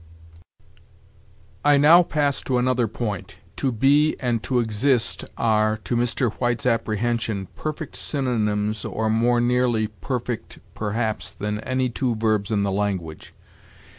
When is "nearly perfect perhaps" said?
9.39-11.29